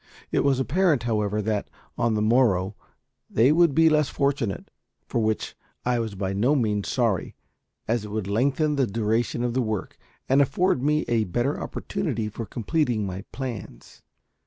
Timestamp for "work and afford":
9.61-10.81